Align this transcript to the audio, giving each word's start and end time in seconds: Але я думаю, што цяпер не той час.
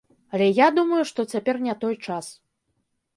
Але 0.35 0.45
я 0.59 0.67
думаю, 0.77 1.01
што 1.09 1.25
цяпер 1.33 1.59
не 1.65 1.75
той 1.83 1.95
час. 2.07 2.31